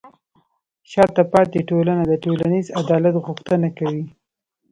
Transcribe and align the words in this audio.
شاته 0.91 1.23
پاتې 1.33 1.59
ټولنه 1.69 2.03
د 2.07 2.13
ټولنیز 2.23 2.67
عدالت 2.81 3.15
غوښتنه 3.25 3.67
کوي. 3.77 4.05